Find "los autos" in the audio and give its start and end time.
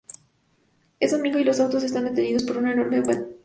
1.43-1.83